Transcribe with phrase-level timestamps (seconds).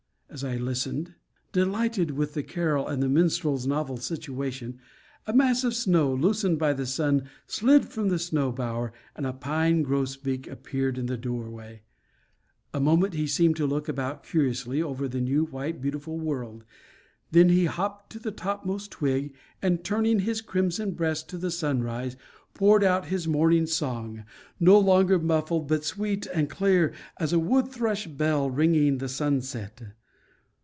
[0.33, 1.13] As I listened,
[1.51, 4.79] delighted with the carol and the minstrel's novel situation,
[5.27, 9.33] a mass of snow, loosened by the sun, slid from the snow bower, and a
[9.33, 11.81] pine grosbeak appeared in the doorway.
[12.73, 16.63] A moment he seemed to look about curiously over the new, white, beautiful world;
[17.31, 22.15] then he hopped to the topmost twig and, turning his crimson breast to the sunrise,
[22.53, 24.23] poured out his morning song;
[24.61, 29.81] no longer muffled, but sweet and clear as a wood thrush bell ringing the sunset.